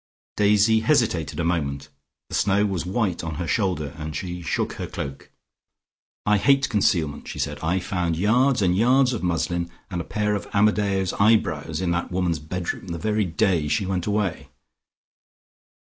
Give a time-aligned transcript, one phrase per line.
[0.35, 1.89] Daisy hesitated a moment,
[2.29, 5.29] the snow was white on her shoulder and she shook her cloak.
[6.25, 7.59] "I hate concealment," she said.
[7.61, 12.11] "I found yards and yards of muslin and a pair of Amadeo's eyebrows in that
[12.11, 14.49] woman's bedroom the very day she went away."